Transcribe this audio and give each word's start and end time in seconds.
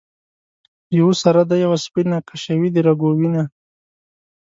یوه 0.99 1.13
سره 1.23 1.41
ده 1.49 1.55
یوه 1.65 1.77
سپینه 1.85 2.17
ـ 2.21 2.25
کشوي 2.29 2.69
د 2.73 2.77
رګو 2.87 3.09
وینه 3.17 3.43